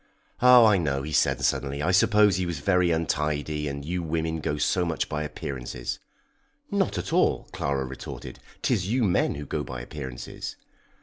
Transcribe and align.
Oh, 0.41 0.65
I 0.65 0.79
know," 0.79 1.03
he 1.03 1.11
said 1.11 1.39
suddenly, 1.45 1.83
"I 1.83 1.91
suppose 1.91 2.35
he 2.37 2.47
was 2.47 2.57
very 2.57 2.89
untidy, 2.89 3.67
and 3.67 3.85
you 3.85 4.01
women 4.01 4.39
go 4.39 4.57
so 4.57 4.83
much 4.83 5.07
by 5.07 5.21
appearances!" 5.21 5.99
"Not 6.71 6.97
at 6.97 7.13
all," 7.13 7.47
Clara 7.51 7.85
retorted. 7.85 8.39
"'Tis 8.63 8.87
you 8.87 9.03
men 9.03 9.35
who 9.35 9.45
go 9.45 9.63
by 9.63 9.79
appearances." 9.79 10.55